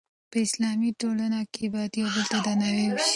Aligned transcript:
په 0.31 0.37
اسلامي 0.45 0.91
ټولنه 1.01 1.39
کې 1.53 1.65
باید 1.73 1.91
یو 2.01 2.07
بل 2.13 2.23
ته 2.31 2.37
درناوی 2.45 2.85
وشي. 2.89 3.09